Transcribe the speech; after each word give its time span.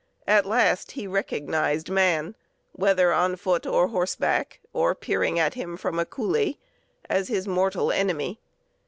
At 0.25 0.47
last 0.47 0.93
he 0.93 1.05
recognized 1.05 1.87
man, 1.91 2.35
whether 2.71 3.13
on 3.13 3.35
foot 3.35 3.67
or 3.67 3.89
horseback, 3.89 4.59
or 4.73 4.95
peering 4.95 5.37
at 5.37 5.53
him 5.53 5.77
from 5.77 5.99
a 5.99 6.05
coulée, 6.07 6.57
as 7.07 7.27
his 7.27 7.47
mortal 7.47 7.91
enemy. 7.91 8.39